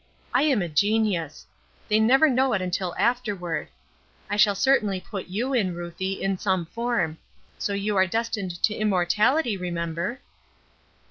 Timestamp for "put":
4.99-5.27